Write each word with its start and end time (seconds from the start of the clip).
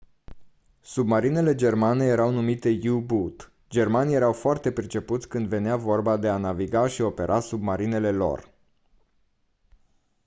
submarinele 0.91 1.53
germane 1.55 2.05
erau 2.13 2.31
numite 2.31 2.73
u-boot 2.89 3.51
germanii 3.69 4.13
erau 4.15 4.31
foarte 4.33 4.71
pricepuți 4.71 5.27
când 5.29 5.47
venea 5.47 5.75
vorba 5.75 6.17
de 6.17 6.27
a 6.27 6.37
naviga 6.37 6.87
și 6.87 7.01
opera 7.01 7.39
submarinele 7.39 8.11
lor 8.11 8.51